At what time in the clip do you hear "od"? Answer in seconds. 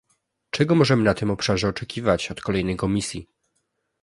2.31-2.41